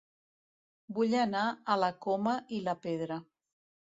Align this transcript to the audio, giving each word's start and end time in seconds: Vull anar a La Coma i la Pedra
Vull 0.99 1.11
anar 1.25 1.43
a 1.75 1.77
La 1.83 1.91
Coma 2.05 2.35
i 2.59 2.61
la 2.69 2.77
Pedra 2.87 3.19